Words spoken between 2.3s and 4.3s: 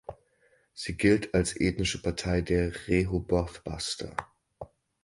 der Rehoboth Baster.